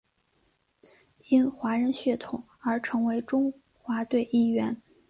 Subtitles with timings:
[1.27, 3.53] 因华人血统而成为中
[3.83, 4.81] 华队一员。